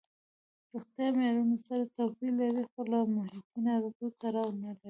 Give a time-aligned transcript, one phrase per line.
[0.71, 4.79] روغتیايي معیارونه سره توپیر لري خو له محیطي ناروغیو تړاو نه لري.